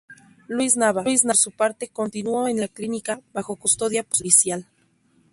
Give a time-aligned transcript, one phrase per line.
[0.47, 4.65] Luis Nava, por su parte, continuó en la clínica, bajo custodia policial.